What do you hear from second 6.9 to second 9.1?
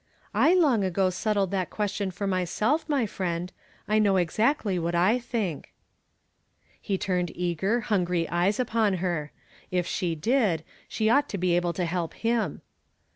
turned eager, hungry eyes upon